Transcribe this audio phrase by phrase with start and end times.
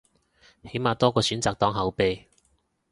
[0.63, 2.25] 起碼多個選擇當後備